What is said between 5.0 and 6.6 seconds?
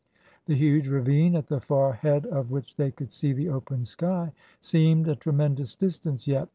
a tremendous distance yet.